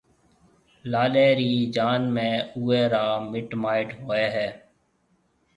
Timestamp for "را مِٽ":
2.93-3.49